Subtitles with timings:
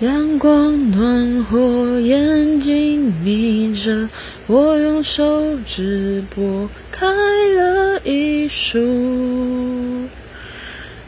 [0.00, 4.10] 阳光暖和，眼睛眯着，
[4.46, 8.78] 我用手指拨开了一束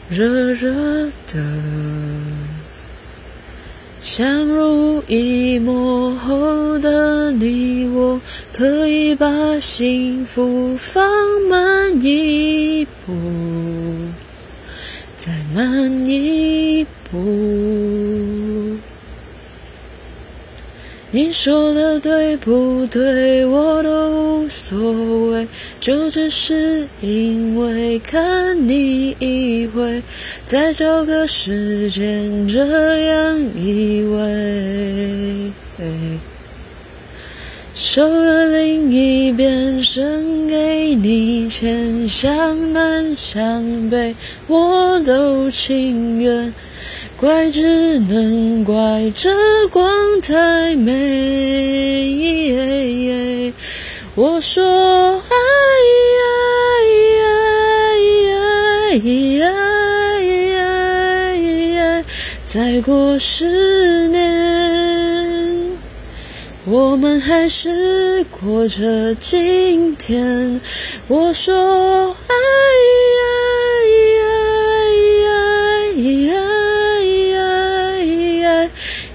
[0.09, 1.39] 热热的，
[4.01, 8.19] 相濡以沫后的你我，
[8.51, 11.07] 可以把幸福放
[11.47, 13.13] 慢一步，
[15.15, 17.68] 再慢一步。
[21.11, 24.77] 你说的对不对，我都无所
[25.31, 25.47] 谓，
[25.79, 30.03] 就只是因为看你一回，
[30.45, 32.63] 再找个时间这
[33.07, 35.51] 样依偎。
[37.73, 44.15] 手的另一边伸给你，千向南向北，
[44.47, 46.53] 我都情愿。
[47.17, 49.29] 怪只能怪这
[49.69, 49.89] 光
[50.21, 50.93] 太美。
[54.15, 55.21] 我说爱
[62.45, 64.19] 再过十年，
[66.69, 70.61] 我们还是过着今天。
[71.07, 72.35] 我说爱。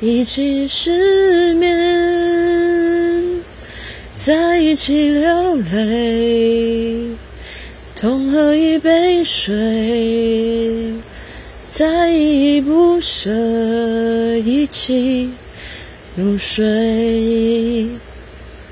[0.01, 1.71] 一起失眠，
[4.17, 7.09] 在一起流泪，
[7.97, 10.93] 同喝一杯水，
[11.69, 13.31] 再依依不舍，
[14.45, 15.31] 一起
[16.17, 18.14] 入睡。